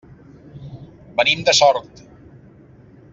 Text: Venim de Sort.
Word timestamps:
Venim 1.19 1.45
de 1.49 1.55
Sort. 1.61 2.03